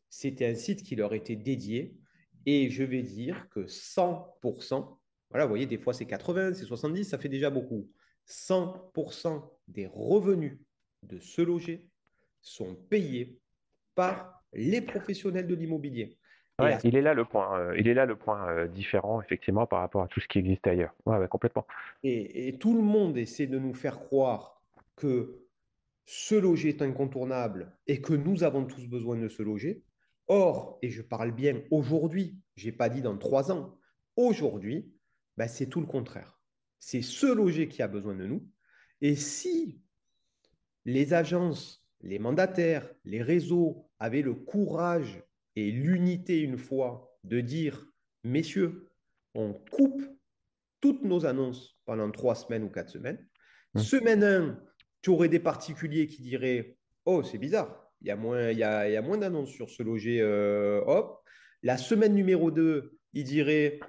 c'était 0.09 0.47
un 0.47 0.55
site 0.55 0.83
qui 0.83 0.97
leur 0.97 1.15
était 1.15 1.37
dédié. 1.37 1.97
Et 2.47 2.71
je 2.71 2.83
vais 2.83 3.03
dire 3.03 3.49
que 3.51 3.67
100% 3.67 4.99
voilà, 5.31 5.45
vous 5.45 5.51
voyez, 5.51 5.67
des 5.67 5.79
fois 5.79 5.93
c'est 5.93 6.07
80, 6.07 6.55
c'est 6.55 6.65
70, 6.65 7.05
ça 7.05 7.19
fait 7.19 7.29
déjà 7.29 7.51
beaucoup. 7.51 7.91
100% 8.27 9.43
des 9.69 9.87
revenus 9.87 10.59
de 11.03 11.19
ce 11.19 11.43
loger 11.43 11.89
sont 12.41 12.75
payés 12.75 13.39
par 13.95 14.43
les 14.53 14.81
professionnels 14.81 15.47
de 15.47 15.55
l'immobilier. 15.55 16.19
il 16.85 16.97
est 16.97 17.03
là 17.03 17.15
le 17.15 17.25
point, 17.25 17.59
euh, 17.59 17.79
il 17.79 17.89
est 17.89 17.95
là 17.95 18.07
le 18.07 18.17
point 18.17 18.49
euh, 18.49 18.67
différent 18.67 19.21
effectivement 19.21 19.67
par 19.67 19.81
rapport 19.81 20.03
à 20.03 20.09
tout 20.09 20.21
ce 20.21 20.29
qui 20.29 20.39
existe 20.39 20.67
ailleurs. 20.67 20.95
Ouais, 21.05 21.29
complètement. 21.29 21.67
Et, 22.03 22.57
tout 22.59 22.75
le 22.75 22.83
monde 22.83 23.17
essaie 23.19 23.47
de 23.47 23.59
nous 23.59 23.75
faire 23.75 23.99
croire 23.99 24.63
que 24.97 25.48
se 26.11 26.35
loger 26.35 26.71
est 26.71 26.81
incontournable 26.81 27.77
et 27.87 28.01
que 28.01 28.15
nous 28.15 28.43
avons 28.43 28.65
tous 28.65 28.87
besoin 28.87 29.19
de 29.19 29.29
se 29.29 29.43
loger. 29.43 29.85
Or, 30.27 30.79
et 30.81 30.89
je 30.89 31.03
parle 31.03 31.33
bien 31.33 31.61
aujourd'hui, 31.71 32.41
je 32.57 32.65
n'ai 32.65 32.73
pas 32.73 32.89
dit 32.89 33.03
dans 33.03 33.19
trois 33.19 33.53
ans, 33.53 33.79
aujourd'hui, 34.17 34.91
ben, 35.37 35.47
c'est 35.47 35.67
tout 35.67 35.83
le 35.83 35.87
contraire. 35.87 36.41
C'est 36.79 37.03
se 37.03 37.27
loger 37.27 37.69
qui 37.69 37.83
a 37.83 37.89
besoin 37.89 38.15
de 38.15 38.25
nous. 38.25 38.49
Et 39.03 39.17
si 39.17 39.83
les 40.87 41.13
agences, 41.13 41.87
les 42.01 42.19
mandataires, 42.19 42.89
les 43.05 43.21
réseaux 43.21 43.91
avaient 43.99 44.23
le 44.23 44.33
courage 44.33 45.23
et 45.57 45.71
l'unité 45.71 46.41
une 46.41 46.57
fois 46.57 47.19
de 47.25 47.43
dire, 47.43 47.87
messieurs, 48.25 48.89
on 49.35 49.53
coupe 49.53 50.03
toutes 50.81 51.05
nos 51.05 51.27
annonces 51.27 51.79
pendant 51.85 52.11
trois 52.11 52.35
semaines 52.35 52.65
ou 52.65 52.71
quatre 52.71 52.89
semaines. 52.89 53.29
Mmh. 53.75 53.81
Semaine 53.81 54.25
1, 54.25 54.63
tu 55.03 55.11
aurais 55.11 55.29
des 55.29 55.41
particuliers 55.41 56.07
qui 56.07 56.23
diraient, 56.23 56.77
oh, 57.05 57.23
c'est 57.23 57.39
bizarre, 57.39 57.89
il 58.01 58.09
y 58.09 58.11
a 58.11 58.17
moins, 58.17 58.51
il 58.51 58.59
y 58.59 58.63
a, 58.63 59.03
moins 59.03 59.19
d'annonces 59.19 59.51
sur 59.51 59.71
ce 59.71 59.83
loger. 59.83 60.21
Euh, 60.21 60.83
hop. 60.87 61.23
La 61.63 61.77
semaine 61.77 62.15
numéro 62.15 62.51
2, 62.51 62.97
ils 63.15 63.25
diraient, 63.25 63.81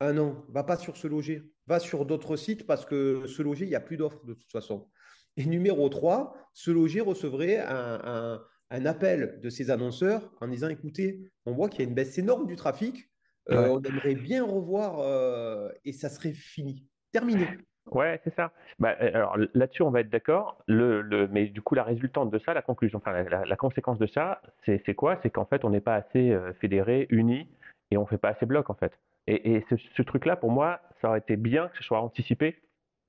ah 0.00 0.12
non, 0.12 0.44
va 0.48 0.64
pas 0.64 0.78
sur 0.78 0.96
ce 0.96 1.06
loger, 1.06 1.42
va 1.66 1.78
sur 1.78 2.06
d'autres 2.06 2.36
sites 2.36 2.66
parce 2.66 2.86
que 2.86 3.26
ce 3.26 3.42
loger, 3.42 3.66
il 3.66 3.68
n'y 3.68 3.74
a 3.74 3.80
plus 3.80 3.98
d'offres 3.98 4.24
de 4.24 4.34
toute 4.34 4.50
façon. 4.50 4.88
Et 5.36 5.44
numéro 5.44 5.88
3, 5.88 6.34
ce 6.54 6.70
loger 6.70 7.00
recevrait 7.00 7.58
un, 7.58 8.40
appel 8.70 9.40
de 9.42 9.50
ces 9.50 9.70
annonceurs 9.70 10.32
en 10.40 10.48
disant 10.48 10.68
écoutez, 10.68 11.30
on 11.44 11.52
voit 11.52 11.68
qu'il 11.68 11.80
y 11.80 11.84
a 11.84 11.88
une 11.88 11.94
baisse 11.94 12.16
énorme 12.18 12.46
du 12.46 12.56
trafic, 12.56 13.10
euh, 13.50 13.68
on 13.68 13.82
aimerait 13.82 14.14
bien 14.14 14.44
revoir 14.44 15.00
euh, 15.00 15.68
et 15.84 15.92
ça 15.92 16.08
serait 16.08 16.32
fini, 16.32 16.86
terminé. 17.10 17.48
Ouais, 17.86 18.20
c'est 18.24 18.34
ça. 18.36 18.52
Bah, 18.78 18.94
alors 19.00 19.36
là-dessus, 19.54 19.82
on 19.82 19.90
va 19.90 20.00
être 20.00 20.10
d'accord. 20.10 20.62
Mais 20.68 21.46
du 21.46 21.62
coup, 21.62 21.74
la 21.74 21.82
résultante 21.82 22.30
de 22.30 22.38
ça, 22.38 22.54
la 22.54 22.62
conclusion, 22.62 22.98
enfin 22.98 23.22
la, 23.22 23.56
conséquence 23.56 23.98
de 23.98 24.06
ça, 24.06 24.42
c'est 24.64 24.94
quoi? 24.94 25.18
C'est 25.22 25.30
qu'en 25.30 25.46
fait, 25.46 25.64
on 25.64 25.70
n'est 25.70 25.80
pas 25.80 25.96
assez 25.96 26.30
euh, 26.30 26.52
fédéré, 26.54 27.06
unis, 27.10 27.48
et 27.90 27.96
on 27.96 28.06
fait 28.06 28.18
pas 28.18 28.30
assez 28.30 28.46
bloc 28.46 28.70
en 28.70 28.74
fait. 28.74 28.92
Et, 29.26 29.64
ce, 29.96 30.02
truc-là, 30.02 30.36
pour 30.36 30.50
moi, 30.50 30.80
ça 31.00 31.08
aurait 31.08 31.18
été 31.20 31.36
bien 31.36 31.68
que 31.68 31.76
ce 31.76 31.84
soit 31.84 32.00
anticipé 32.00 32.56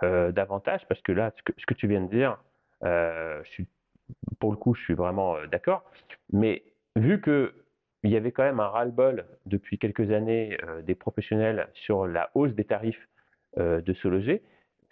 euh, 0.04 0.32
davantage, 0.32 0.82
parce 0.88 1.02
que 1.02 1.12
là, 1.12 1.32
ce 1.36 1.66
que, 1.66 1.74
tu 1.74 1.88
viens 1.88 2.02
de 2.02 2.10
dire, 2.10 2.38
euh, 2.84 3.42
pour 4.40 4.52
le 4.52 4.58
coup, 4.58 4.76
je 4.76 4.82
suis 4.82 4.94
vraiment 4.94 5.38
euh, 5.38 5.48
d'accord. 5.48 5.84
Mais 6.32 6.64
vu 6.96 7.22
que 7.22 7.54
il 8.04 8.12
y 8.12 8.18
avait 8.18 8.32
quand 8.32 8.44
même 8.44 8.60
un 8.60 8.68
ras-le-bol 8.68 9.26
depuis 9.46 9.78
quelques 9.78 10.12
années 10.12 10.58
des 10.84 10.96
professionnels 10.96 11.70
sur 11.74 12.08
la 12.08 12.32
hausse 12.34 12.54
des 12.54 12.64
tarifs 12.64 13.08
de 13.58 13.94
se 13.94 14.08
loger, 14.08 14.42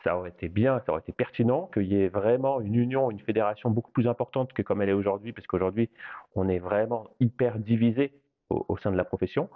ça 0.04 0.18
aurait 0.18 0.30
été 0.30 0.48
bien, 0.48 0.82
ça 0.86 0.92
aurait 0.92 1.02
été 1.02 1.12
pertinent 1.12 1.70
qu'il 1.74 1.92
y 1.92 2.02
ait 2.02 2.08
vraiment 2.08 2.62
une 2.62 2.76
union, 2.76 3.12
une 3.12 3.20
fédération 3.20 3.70
beaucoup 3.70 3.92
plus 3.92 4.08
importante 4.08 4.54
que 4.54 4.62
comme 4.62 4.82
elle 4.82 4.90
est 4.90 4.94
aujourd'hui, 4.94 5.34
parce 5.34 5.48
qu'aujourd'hui, 5.48 5.90
on 6.36 6.48
est 6.48 6.60
vraiment 6.60 7.08
hyper 7.20 7.60
divisé 7.60 8.14
au, 8.50 8.78
sein 8.78 8.92
de 8.92 8.98
la 8.98 9.04
profession. 9.04 9.50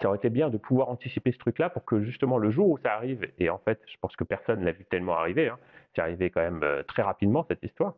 Ça 0.00 0.08
aurait 0.08 0.16
été 0.16 0.30
bien 0.30 0.48
de 0.48 0.56
pouvoir 0.56 0.88
anticiper 0.88 1.32
ce 1.32 1.38
truc-là 1.38 1.68
pour 1.68 1.84
que 1.84 2.02
justement 2.02 2.38
le 2.38 2.50
jour 2.50 2.70
où 2.70 2.78
ça 2.78 2.94
arrive, 2.94 3.28
et 3.38 3.50
en 3.50 3.58
fait, 3.58 3.80
je 3.86 3.96
pense 4.00 4.16
que 4.16 4.24
personne 4.24 4.60
ne 4.60 4.64
l'a 4.64 4.72
vu 4.72 4.86
tellement 4.86 5.14
arriver, 5.14 5.48
hein, 5.48 5.58
c'est 5.94 6.00
arrivé 6.00 6.30
quand 6.30 6.40
même 6.40 6.62
euh, 6.62 6.82
très 6.82 7.02
rapidement 7.02 7.44
cette 7.46 7.62
histoire, 7.62 7.94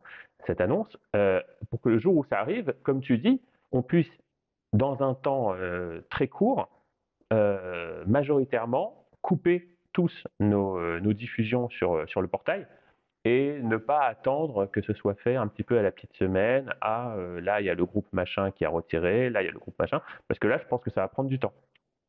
cette 0.47 0.61
annonce, 0.61 0.97
euh, 1.15 1.41
pour 1.71 1.81
que 1.81 1.89
le 1.89 1.99
jour 1.99 2.17
où 2.17 2.25
ça 2.25 2.41
arrive, 2.41 2.75
comme 2.83 3.01
tu 3.01 3.19
dis, 3.19 3.41
on 3.71 3.83
puisse, 3.83 4.11
dans 4.73 5.09
un 5.09 5.15
temps 5.15 5.55
euh, 5.55 6.01
très 6.11 6.29
court, 6.29 6.69
majoritairement 8.07 9.07
couper 9.23 9.67
tous 9.95 10.25
nos, 10.41 11.01
nos 11.01 11.13
diffusions 11.15 11.71
sur, 11.71 12.07
sur 12.07 12.21
le 12.21 12.29
portail 12.29 12.67
et 13.25 13.59
ne 13.63 13.79
pas 13.79 14.03
attendre 14.03 14.67
que 14.67 14.83
ce 14.83 14.93
soit 14.93 15.15
fait 15.15 15.37
un 15.37 15.49
petit 15.49 15.63
peu 15.63 15.79
à 15.79 15.83
la 15.83 15.91
petite 15.91 16.13
semaine, 16.13 16.75
ah 16.83 17.17
là 17.41 17.63
il 17.63 17.67
y 17.67 17.71
a 17.71 17.75
le 17.75 17.87
groupe 17.87 18.13
machin 18.13 18.51
qui 18.51 18.67
a 18.67 18.69
retiré, 18.69 19.31
là 19.31 19.41
il 19.41 19.47
y 19.47 19.49
a 19.49 19.53
le 19.53 19.59
groupe 19.59 19.79
machin, 19.79 20.03
parce 20.29 20.39
que 20.39 20.47
là 20.47 20.59
je 20.59 20.69
pense 20.69 20.83
que 20.83 20.91
ça 20.91 21.01
va 21.01 21.09
prendre 21.09 21.31
du 21.31 21.39
temps. 21.39 21.55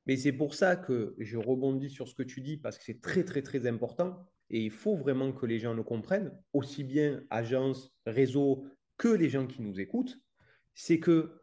Mais 0.05 0.17
c'est 0.17 0.33
pour 0.33 0.53
ça 0.53 0.75
que 0.75 1.15
je 1.17 1.37
rebondis 1.37 1.89
sur 1.89 2.07
ce 2.07 2.15
que 2.15 2.23
tu 2.23 2.41
dis 2.41 2.57
parce 2.57 2.77
que 2.77 2.83
c'est 2.83 3.01
très, 3.01 3.23
très, 3.23 3.41
très 3.41 3.65
important. 3.67 4.27
Et 4.49 4.59
il 4.59 4.71
faut 4.71 4.95
vraiment 4.95 5.31
que 5.31 5.45
les 5.45 5.57
gens 5.57 5.73
le 5.73 5.83
comprennent, 5.83 6.31
aussi 6.53 6.83
bien 6.83 7.23
agences, 7.31 7.91
réseaux 8.05 8.67
que 8.97 9.07
les 9.07 9.29
gens 9.29 9.47
qui 9.47 9.61
nous 9.63 9.79
écoutent. 9.79 10.19
C'est 10.75 10.99
que 10.99 11.41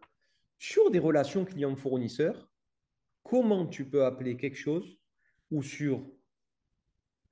sur 0.58 0.90
des 0.90 1.00
relations 1.00 1.44
clients-fournisseurs, 1.44 2.48
comment 3.24 3.66
tu 3.66 3.88
peux 3.88 4.04
appeler 4.04 4.36
quelque 4.36 4.56
chose 4.56 4.98
ou 5.50 5.62
sur 5.62 6.06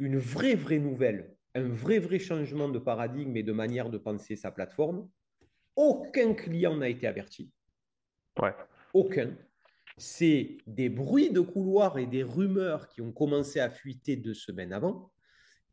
une 0.00 0.18
vraie, 0.18 0.54
vraie 0.54 0.78
nouvelle, 0.78 1.36
un 1.54 1.68
vrai, 1.68 1.98
vrai 1.98 2.18
changement 2.18 2.68
de 2.68 2.78
paradigme 2.78 3.36
et 3.36 3.42
de 3.42 3.52
manière 3.52 3.90
de 3.90 3.98
penser 3.98 4.36
sa 4.36 4.50
plateforme, 4.50 5.08
aucun 5.76 6.34
client 6.34 6.76
n'a 6.76 6.88
été 6.88 7.06
averti. 7.06 7.50
Ouais. 8.40 8.54
Aucun 8.92 9.36
c'est 10.00 10.56
des 10.66 10.88
bruits 10.88 11.30
de 11.30 11.40
couloir 11.40 11.98
et 11.98 12.06
des 12.06 12.22
rumeurs 12.22 12.88
qui 12.88 13.02
ont 13.02 13.12
commencé 13.12 13.60
à 13.60 13.68
fuiter 13.68 14.16
deux 14.16 14.32
semaines 14.32 14.72
avant. 14.72 15.12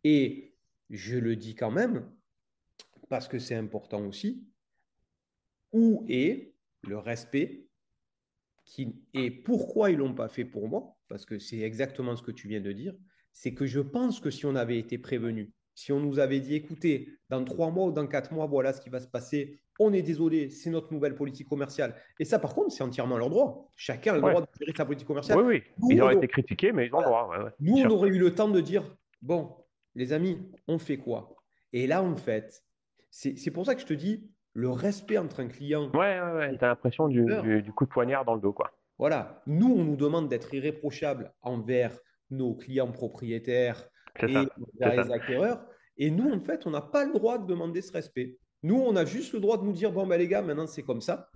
Et 0.03 0.53
je 0.89 1.17
le 1.17 1.37
dis 1.37 1.55
quand 1.55 1.71
même, 1.71 2.11
parce 3.07 3.29
que 3.29 3.39
c'est 3.39 3.55
important 3.55 4.05
aussi, 4.05 4.45
où 5.71 6.05
est 6.09 6.53
le 6.83 6.97
respect 6.97 7.67
qui, 8.65 9.01
et 9.13 9.31
pourquoi 9.31 9.91
ils 9.91 9.93
ne 9.93 9.99
l'ont 9.99 10.13
pas 10.13 10.27
fait 10.27 10.45
pour 10.45 10.67
moi, 10.67 10.97
parce 11.07 11.25
que 11.25 11.39
c'est 11.39 11.59
exactement 11.59 12.17
ce 12.17 12.21
que 12.21 12.31
tu 12.31 12.49
viens 12.49 12.61
de 12.61 12.73
dire, 12.73 12.95
c'est 13.37 13.53
que 13.53 13.67
je 13.67 13.79
pense 13.79 14.19
que 14.19 14.31
si 14.31 14.47
on 14.47 14.55
avait 14.55 14.79
été 14.79 14.97
prévenu, 14.97 15.53
si 15.75 15.91
on 15.91 15.99
nous 15.99 16.17
avait 16.17 16.39
dit, 16.39 16.55
écoutez, 16.55 17.19
dans 17.29 17.43
trois 17.43 17.69
mois 17.69 17.85
ou 17.85 17.91
dans 17.91 18.07
quatre 18.07 18.33
mois, 18.33 18.47
voilà 18.47 18.73
ce 18.73 18.81
qui 18.81 18.89
va 18.89 18.99
se 18.99 19.07
passer, 19.07 19.59
on 19.79 19.93
est 19.93 20.01
désolé, 20.01 20.49
c'est 20.49 20.71
notre 20.71 20.91
nouvelle 20.91 21.13
politique 21.13 21.47
commerciale. 21.47 21.93
Et 22.19 22.25
ça, 22.25 22.39
par 22.39 22.55
contre, 22.55 22.71
c'est 22.71 22.83
entièrement 22.83 23.15
leur 23.15 23.29
droit. 23.29 23.71
Chacun 23.75 24.13
a 24.13 24.15
le 24.15 24.21
droit 24.21 24.41
de 24.41 24.47
gérer 24.59 24.73
sa 24.75 24.85
politique 24.85 25.07
commerciale. 25.07 25.37
Oui, 25.37 25.61
oui. 25.83 25.93
ils 25.93 26.01
auraient 26.01 26.15
été 26.15 26.27
critiqués, 26.27 26.71
mais 26.71 26.87
ils 26.87 26.95
ont 26.95 26.99
le 26.99 27.05
droit. 27.05 27.29
nous, 27.59 27.77
on 27.77 27.89
aurait 27.91 28.09
eu 28.09 28.17
le 28.17 28.33
temps 28.33 28.49
de 28.49 28.59
dire 28.59 28.97
bon, 29.21 29.55
les 29.93 30.13
amis, 30.13 30.39
on 30.67 30.79
fait 30.79 30.97
quoi? 30.97 31.35
Et 31.73 31.85
là, 31.85 32.01
en 32.01 32.15
fait, 32.15 32.63
c'est 33.11 33.51
pour 33.51 33.67
ça 33.67 33.75
que 33.75 33.81
je 33.81 33.85
te 33.85 33.93
dis 33.93 34.31
le 34.53 34.71
respect 34.71 35.19
entre 35.19 35.41
un 35.41 35.47
client. 35.47 35.91
Ouais, 35.93 36.19
ouais, 36.19 36.33
ouais. 36.33 36.57
Tu 36.57 36.65
as 36.65 36.69
l'impression 36.69 37.07
du, 37.07 37.23
du, 37.61 37.71
coup 37.71 37.85
de 37.85 37.91
poignard 37.91 38.25
dans 38.25 38.33
le 38.33 38.41
dos, 38.41 38.51
quoi. 38.51 38.71
Voilà. 38.97 39.43
Nous, 39.45 39.71
on 39.71 39.83
nous 39.83 39.95
demande 39.95 40.27
d'être 40.27 40.51
irréprochable 40.55 41.31
envers 41.43 41.99
nos 42.29 42.55
clients 42.55 42.91
propriétaires 42.91 43.89
et 44.21 44.27
les 44.27 45.11
acquéreurs. 45.11 45.65
Et 45.97 46.11
nous, 46.11 46.31
en 46.31 46.39
fait, 46.39 46.65
on 46.65 46.71
n'a 46.71 46.81
pas 46.81 47.05
le 47.05 47.13
droit 47.13 47.37
de 47.37 47.47
demander 47.47 47.81
ce 47.81 47.91
respect. 47.91 48.37
Nous, 48.63 48.75
on 48.75 48.95
a 48.95 49.05
juste 49.05 49.33
le 49.33 49.39
droit 49.39 49.57
de 49.57 49.63
nous 49.63 49.73
dire, 49.73 49.91
bon, 49.91 50.05
ben, 50.05 50.17
les 50.17 50.27
gars, 50.27 50.41
maintenant, 50.41 50.67
c'est 50.67 50.83
comme 50.83 51.01
ça. 51.01 51.29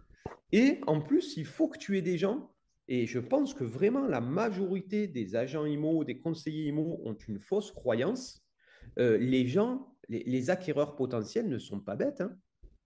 Et 0.51 0.81
en 0.87 1.01
plus, 1.01 1.37
il 1.37 1.45
faut 1.45 1.67
que 1.67 1.77
tu 1.77 1.97
aies 1.97 2.01
des 2.01 2.17
gens, 2.17 2.51
et 2.87 3.05
je 3.07 3.19
pense 3.19 3.53
que 3.53 3.63
vraiment 3.63 4.05
la 4.05 4.21
majorité 4.21 5.07
des 5.07 5.35
agents 5.35 5.65
IMO, 5.65 6.03
des 6.03 6.19
conseillers 6.19 6.67
IMO 6.67 6.99
ont 7.05 7.13
une 7.13 7.39
fausse 7.39 7.71
croyance. 7.71 8.43
Euh, 8.99 9.17
les 9.17 9.47
gens, 9.47 9.95
les, 10.09 10.49
acquéreurs 10.49 10.95
potentiels 10.95 11.47
ne 11.47 11.57
sont 11.57 11.79
pas 11.79 11.95
bêtes. 11.95 12.21
Hein. 12.21 12.35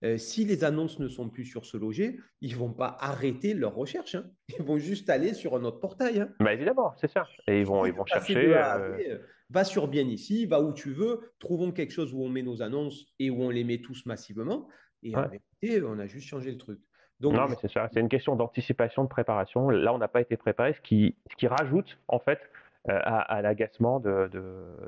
Euh, 0.04 0.18
si 0.18 0.44
les 0.44 0.62
annonces 0.62 0.98
ne 0.98 1.08
sont 1.08 1.30
plus 1.30 1.46
sur 1.46 1.64
ce 1.64 1.76
loger, 1.76 2.20
ils 2.42 2.52
ne 2.52 2.56
vont 2.56 2.72
pas 2.72 2.96
arrêter 3.00 3.54
leur 3.54 3.74
recherche. 3.74 4.14
Hein. 4.14 4.24
Ils 4.58 4.64
vont 4.64 4.76
juste 4.76 5.08
aller 5.08 5.32
sur 5.32 5.56
un 5.56 5.64
autre 5.64 5.80
portail. 5.80 6.20
Hein. 6.20 6.28
Bah 6.38 6.52
évidemment, 6.52 6.92
c'est 7.00 7.10
ça. 7.10 7.26
Et 7.48 7.60
ils 7.60 7.66
vont, 7.66 7.86
ils 7.86 7.94
vont 7.94 8.04
chercher. 8.04 8.36
Euh, 8.36 9.18
va 9.48 9.64
sur 9.64 9.88
bien 9.88 10.02
ici, 10.02 10.44
va 10.44 10.60
où 10.60 10.72
tu 10.74 10.92
veux, 10.92 11.32
trouvons 11.38 11.72
quelque 11.72 11.92
chose 11.92 12.12
où 12.12 12.22
on 12.22 12.28
met 12.28 12.42
nos 12.42 12.62
annonces 12.62 13.06
et 13.18 13.30
où 13.30 13.42
on 13.42 13.50
les 13.50 13.64
met 13.64 13.78
tous 13.78 14.04
massivement. 14.06 14.68
Et 15.02 15.16
en 15.16 15.22
réalité, 15.22 15.82
on 15.82 15.98
a 15.98 16.06
juste 16.06 16.28
changé 16.28 16.50
le 16.50 16.58
truc. 16.58 16.80
Donc, 17.20 17.34
non, 17.34 17.46
mais 17.48 17.56
c'est 17.60 17.70
ça. 17.70 17.88
C'est 17.92 18.00
une 18.00 18.08
question 18.08 18.36
d'anticipation, 18.36 19.04
de 19.04 19.08
préparation. 19.08 19.70
Là, 19.70 19.94
on 19.94 19.98
n'a 19.98 20.08
pas 20.08 20.20
été 20.20 20.36
préparé, 20.36 20.74
ce 20.74 20.80
qui, 20.82 21.16
ce 21.30 21.36
qui 21.36 21.46
rajoute 21.46 21.98
en 22.08 22.18
fait 22.18 22.40
euh, 22.88 22.98
à, 23.02 23.40
l'agacement 23.40 24.00
de, 24.00 24.28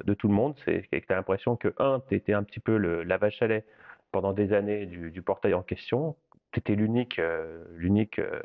de, 0.05 0.15
tout 0.15 0.29
le 0.29 0.35
monde. 0.35 0.55
C'est 0.65 0.83
que 0.83 0.97
tu 0.99 1.13
as 1.13 1.17
l'impression 1.17 1.57
que, 1.57 1.73
un, 1.79 2.03
tu 2.09 2.17
étais 2.17 2.35
un 2.35 2.43
petit 2.43 2.61
peu 2.61 2.77
le, 2.77 3.03
la 3.03 3.17
vache 3.17 3.41
à 3.41 3.47
lait 3.47 3.65
pendant 4.13 4.33
des 4.33 4.53
années 4.53 4.87
du, 4.87 5.23
portail 5.23 5.55
en 5.55 5.63
question. 5.63 6.17
Tu 6.53 6.61
étais 6.61 6.75
l'unique 6.75 7.19
euh, 7.19 7.65
euh, 8.19 8.43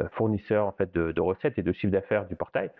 euh, 0.00 0.08
fournisseur 0.12 0.66
en 0.66 0.72
fait, 0.72 0.92
de, 0.94 1.20
recettes 1.20 1.58
et 1.58 1.62
de 1.62 1.72
chiffre 1.72 1.92
d'affaires 1.92 2.26
du 2.26 2.36
portail. 2.36 2.70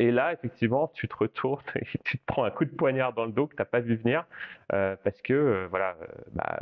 Et 0.00 0.10
là, 0.10 0.32
effectivement, 0.32 0.88
tu 0.88 1.06
te 1.06 1.14
retournes 1.16 1.62
et 1.76 1.86
tu 2.02 2.18
te 2.18 2.24
prends 2.26 2.42
un 2.42 2.50
coup 2.50 2.64
de 2.64 2.74
poignard 2.74 3.12
dans 3.12 3.24
le 3.24 3.30
dos 3.30 3.46
que 3.46 3.54
tu 3.54 3.62
n'as 3.62 3.66
pas 3.66 3.78
vu 3.78 3.94
venir 3.94 4.26
parce 4.68 5.22
que, 5.22 5.68
voilà, 5.70 5.96
bah, 6.32 6.58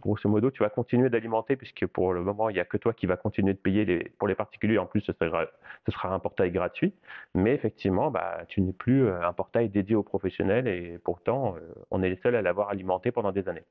grosso 0.00 0.26
modo, 0.26 0.50
tu 0.50 0.62
vas 0.62 0.70
continuer 0.70 1.10
d'alimenter 1.10 1.56
puisque 1.56 1.86
pour 1.86 2.14
le 2.14 2.22
moment, 2.22 2.48
il 2.48 2.54
n'y 2.54 2.60
a 2.60 2.64
que 2.64 2.78
toi 2.78 2.94
qui 2.94 3.04
vas 3.04 3.18
continuer 3.18 3.52
de 3.52 3.58
payer 3.58 4.10
pour 4.18 4.26
les 4.26 4.34
particuliers. 4.34 4.78
En 4.78 4.86
plus, 4.86 5.02
ce 5.02 5.12
sera, 5.12 5.44
ce 5.84 5.92
sera 5.92 6.14
un 6.14 6.18
portail 6.18 6.50
gratuit. 6.50 6.94
Mais 7.34 7.52
effectivement, 7.52 8.10
bah, 8.10 8.44
tu 8.48 8.62
n'es 8.62 8.72
plus 8.72 9.06
un 9.10 9.34
portail 9.34 9.68
dédié 9.68 9.94
aux 9.94 10.02
professionnels 10.02 10.66
et 10.66 10.98
pourtant, 11.04 11.56
on 11.90 12.02
est 12.02 12.08
les 12.08 12.20
seuls 12.22 12.36
à 12.36 12.40
l'avoir 12.40 12.70
alimenté 12.70 13.12
pendant 13.12 13.32
des 13.32 13.50
années. 13.50 13.66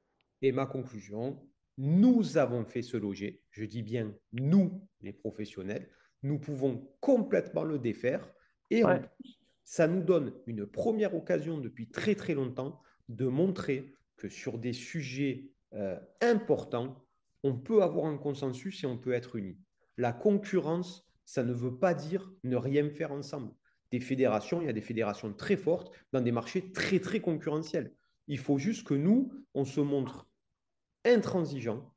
Et 0.45 0.51
ma 0.51 0.67
conclusion, 0.67 1.41
nous 1.79 2.37
avons 2.37 2.65
fait 2.65 2.83
se 2.83 2.97
loger, 2.97 3.41
je 3.49 3.65
dis 3.65 3.81
bien 3.81 4.15
nous, 4.31 4.87
les 5.01 5.11
professionnels, 5.11 5.89
nous 6.21 6.37
pouvons 6.37 6.87
complètement 6.99 7.63
le 7.63 7.79
défaire. 7.79 8.31
Et 8.69 8.83
en 8.83 8.99
plus, 8.99 9.39
ça 9.63 9.87
nous 9.87 10.03
donne 10.03 10.33
une 10.45 10.67
première 10.67 11.15
occasion 11.15 11.57
depuis 11.57 11.89
très 11.89 12.13
très 12.13 12.35
longtemps 12.35 12.79
de 13.09 13.25
montrer 13.25 13.95
que 14.17 14.29
sur 14.29 14.59
des 14.59 14.73
sujets 14.73 15.49
euh, 15.73 15.99
important, 16.21 17.03
on 17.41 17.55
peut 17.55 17.81
avoir 17.81 18.05
un 18.05 18.19
consensus 18.19 18.83
et 18.83 18.85
on 18.85 18.99
peut 18.99 19.13
être 19.13 19.35
unis. 19.35 19.57
La 19.97 20.13
concurrence, 20.13 21.11
ça 21.25 21.41
ne 21.41 21.53
veut 21.53 21.79
pas 21.79 21.95
dire 21.95 22.31
ne 22.43 22.55
rien 22.55 22.87
faire 22.91 23.13
ensemble. 23.13 23.51
Des 23.89 23.99
fédérations, 23.99 24.61
il 24.61 24.67
y 24.67 24.69
a 24.69 24.73
des 24.73 24.79
fédérations 24.79 25.33
très 25.33 25.57
fortes 25.57 25.91
dans 26.11 26.21
des 26.21 26.31
marchés 26.31 26.71
très, 26.71 26.99
très 26.99 27.19
concurrentiels. 27.19 27.95
Il 28.27 28.37
faut 28.37 28.59
juste 28.59 28.85
que 28.85 28.93
nous, 28.93 29.31
on 29.55 29.65
se 29.65 29.81
montre 29.81 30.27
intransigeant, 31.05 31.93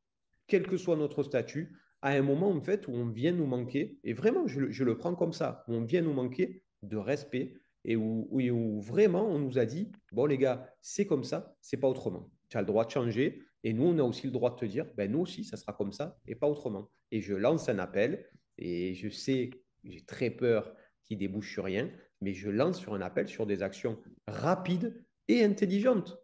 quel 0.46 0.66
que 0.66 0.76
soit 0.76 0.96
notre 0.96 1.22
statut, 1.22 1.76
à 2.02 2.10
un 2.10 2.22
moment 2.22 2.50
en 2.50 2.60
fait 2.60 2.86
où 2.86 2.92
on 2.92 3.06
vient 3.06 3.32
nous 3.32 3.46
manquer, 3.46 3.98
et 4.04 4.12
vraiment 4.12 4.46
je, 4.46 4.84
le 4.84 4.96
prends 4.96 5.14
comme 5.14 5.32
ça, 5.32 5.64
où 5.68 5.74
on 5.74 5.84
vient 5.84 6.02
nous 6.02 6.12
manquer 6.12 6.62
de 6.82 6.96
respect 6.96 7.54
et 7.84 7.96
où, 7.96 8.28
où, 8.30 8.80
vraiment 8.80 9.26
on 9.26 9.38
nous 9.38 9.58
a 9.58 9.64
dit, 9.64 9.90
bon 10.12 10.26
les 10.26 10.38
gars, 10.38 10.72
c'est 10.80 11.06
comme 11.06 11.24
ça, 11.24 11.56
c'est 11.60 11.76
pas 11.76 11.88
autrement. 11.88 12.30
Tu 12.48 12.56
as 12.56 12.60
le 12.60 12.66
droit 12.66 12.84
de 12.84 12.90
changer, 12.90 13.42
et 13.64 13.72
nous 13.72 13.84
on 13.84 13.98
a 13.98 14.02
aussi 14.02 14.26
le 14.26 14.32
droit 14.32 14.50
de 14.50 14.56
te 14.56 14.64
dire, 14.64 14.86
ben 14.96 15.10
nous 15.10 15.20
aussi 15.20 15.44
ça 15.44 15.56
sera 15.56 15.72
comme 15.72 15.92
ça 15.92 16.18
et 16.26 16.34
pas 16.34 16.48
autrement. 16.48 16.90
Et 17.10 17.20
je 17.20 17.34
lance 17.34 17.68
un 17.68 17.78
appel, 17.78 18.26
et 18.58 18.94
je 18.94 19.08
sais, 19.08 19.50
j'ai 19.84 20.04
très 20.04 20.30
peur 20.30 20.74
qu'il 21.04 21.18
débouche 21.18 21.52
sur 21.52 21.64
rien, 21.64 21.90
mais 22.20 22.34
je 22.34 22.50
lance 22.50 22.78
sur 22.78 22.94
un 22.94 23.00
appel 23.00 23.28
sur 23.28 23.46
des 23.46 23.62
actions 23.62 23.98
rapides 24.26 25.04
et 25.28 25.44
intelligentes. 25.44 26.18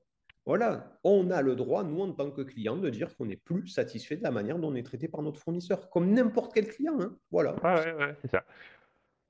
Voilà, 0.46 0.98
on 1.04 1.30
a 1.30 1.40
le 1.40 1.56
droit, 1.56 1.84
nous, 1.84 2.02
en 2.02 2.12
tant 2.12 2.30
que 2.30 2.42
client, 2.42 2.76
de 2.76 2.90
dire 2.90 3.16
qu'on 3.16 3.24
n'est 3.24 3.36
plus 3.36 3.66
satisfait 3.66 4.16
de 4.16 4.22
la 4.22 4.30
manière 4.30 4.58
dont 4.58 4.68
on 4.68 4.74
est 4.74 4.82
traité 4.82 5.08
par 5.08 5.22
notre 5.22 5.40
fournisseur, 5.40 5.88
comme 5.88 6.10
n'importe 6.10 6.52
quel 6.52 6.68
client. 6.68 7.00
Hein. 7.00 7.16
Voilà. 7.30 7.54
Ouais, 7.64 7.92
ouais, 7.94 8.14
c'est 8.20 8.30
ça. 8.30 8.44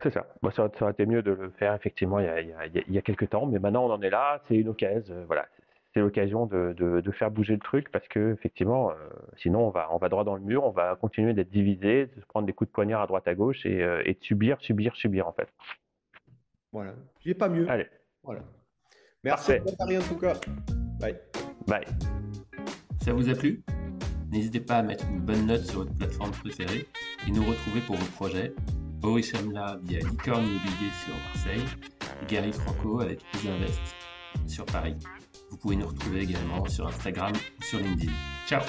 C'est 0.02 0.12
ça. 0.12 0.26
ça, 0.54 0.70
aurait 0.82 0.92
été 0.92 1.06
mieux 1.06 1.22
de 1.22 1.30
le 1.30 1.50
faire 1.50 1.72
effectivement 1.72 2.18
il 2.18 2.26
y, 2.26 2.28
a, 2.28 2.40
il, 2.66 2.92
y 2.92 2.98
a, 2.98 3.02
quelques 3.02 3.30
temps, 3.30 3.46
mais 3.46 3.58
maintenant 3.58 3.86
on 3.86 3.92
en 3.92 4.02
est 4.02 4.10
là, 4.10 4.42
c'est 4.48 4.56
une 4.56 4.68
occasion. 4.68 5.14
Euh, 5.14 5.24
voilà, 5.26 5.46
c'est 5.94 6.00
l'occasion 6.00 6.46
de, 6.46 6.74
de, 6.76 7.10
faire 7.12 7.30
bouger 7.30 7.54
le 7.54 7.60
truc 7.60 7.90
parce 7.90 8.06
que 8.08 8.32
effectivement, 8.32 8.90
euh, 8.90 8.94
sinon 9.36 9.60
on 9.60 9.70
va, 9.70 9.88
on 9.92 9.98
va 9.98 10.08
droit 10.08 10.24
dans 10.24 10.34
le 10.34 10.42
mur, 10.42 10.64
on 10.64 10.70
va 10.70 10.96
continuer 10.96 11.32
d'être 11.32 11.50
divisé, 11.50 12.06
de 12.06 12.20
se 12.20 12.26
prendre 12.26 12.46
des 12.46 12.52
coups 12.52 12.68
de 12.68 12.74
poignard 12.74 13.00
à 13.00 13.06
droite 13.06 13.28
à 13.28 13.34
gauche 13.34 13.64
et, 13.64 13.82
euh, 13.82 14.02
et 14.04 14.14
de 14.14 14.22
subir, 14.22 14.60
subir, 14.60 14.94
subir 14.96 15.28
en 15.28 15.32
fait. 15.32 15.48
Voilà, 16.72 16.94
j'ai 17.20 17.34
pas 17.34 17.48
mieux. 17.48 17.70
Allez. 17.70 17.86
Voilà. 18.24 18.42
Merci, 19.22 19.52
Paris 19.78 19.96
en 19.96 20.02
tout 20.02 20.18
cas. 20.18 20.34
Bye. 21.04 21.16
Bye. 21.66 21.84
Ça 23.04 23.12
vous 23.12 23.28
a 23.28 23.34
plu? 23.34 23.62
N'hésitez 24.30 24.60
pas 24.60 24.78
à 24.78 24.82
mettre 24.82 25.04
une 25.10 25.20
bonne 25.20 25.46
note 25.46 25.64
sur 25.66 25.80
votre 25.80 25.94
plateforme 25.94 26.30
préférée 26.30 26.86
et 27.26 27.30
nous 27.30 27.44
retrouver 27.44 27.80
pour 27.82 27.96
vos 27.96 28.10
projets. 28.12 28.54
Orichamla 29.02 29.78
via 29.82 29.98
Licorne 29.98 30.46
Immobilier 30.46 30.90
sur 31.04 31.14
Marseille, 31.14 31.64
Gary 32.26 32.52
Franco 32.52 33.00
avec 33.02 33.20
Isinvest 33.34 33.80
sur 34.46 34.64
Paris. 34.64 34.96
Vous 35.50 35.58
pouvez 35.58 35.76
nous 35.76 35.86
retrouver 35.86 36.22
également 36.22 36.66
sur 36.66 36.86
Instagram 36.86 37.32
ou 37.34 37.62
sur 37.62 37.80
LinkedIn. 37.80 38.12
Ciao 38.48 38.62